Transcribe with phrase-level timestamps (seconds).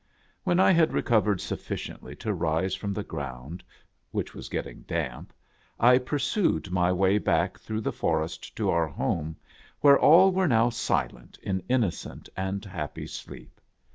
[0.43, 3.63] When I had recovered sufficiently to rise from the ground,
[4.09, 5.31] which was getting damp,
[5.79, 9.35] I pursued my way back through the forest 'to our home,
[9.81, 13.61] where all now were silent in innocent and happy sleep.